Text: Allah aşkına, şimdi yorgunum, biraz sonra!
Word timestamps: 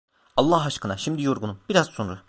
Allah 0.37 0.61
aşkına, 0.65 0.97
şimdi 0.97 1.21
yorgunum, 1.21 1.59
biraz 1.69 1.87
sonra! 1.87 2.19